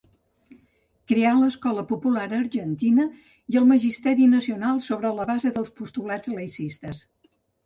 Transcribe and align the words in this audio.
Creà 1.11 1.33
l'escola 1.41 1.83
popular 1.91 2.23
argentina 2.37 3.05
i 3.55 3.59
el 3.61 3.69
magisteri 3.73 4.27
nacional 4.33 4.81
sobre 4.89 5.13
la 5.21 5.29
base 5.33 5.53
dels 5.61 5.71
postulats 5.83 6.35
laïcistes. 6.39 7.05